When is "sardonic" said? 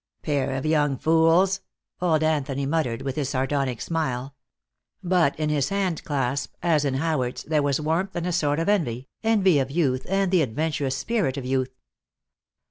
3.29-3.79